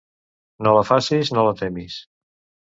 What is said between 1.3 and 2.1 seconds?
no la temis.